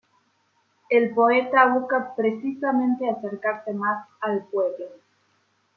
El 0.89 1.13
poeta 1.13 1.67
buscaba 1.75 2.15
precisamente 2.15 3.07
acercarse 3.07 3.71
más 3.75 4.03
al 4.21 4.45
pueblo. 4.45 4.87